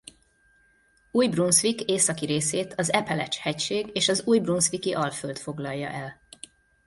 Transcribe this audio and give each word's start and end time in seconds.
Új-Brunswick 1.11 1.81
északi 1.81 2.25
részét 2.25 2.73
az 2.73 2.89
Appalache-hegység 2.91 3.89
és 3.93 4.07
az 4.07 4.21
Új-brunswicki-alföld 4.25 5.37
foglalja 5.39 5.89
el. 5.89 6.19